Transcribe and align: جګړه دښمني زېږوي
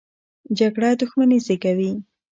جګړه 0.57 0.89
دښمني 0.99 1.39
زېږوي 1.45 1.91